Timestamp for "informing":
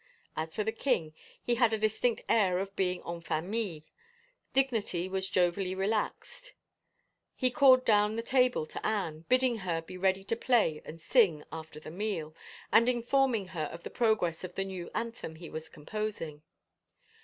12.89-13.49